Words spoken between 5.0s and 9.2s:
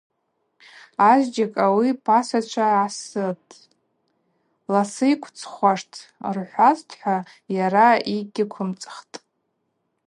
йыквцӏхуаштӏ–рхӏвазтӏхӏва, йара гьыквымцӏхтӏ.